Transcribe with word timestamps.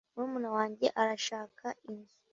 Murumuna 0.13 0.49
wanjye 0.55 0.87
arashaka 1.01 1.65
inzu. 1.89 2.13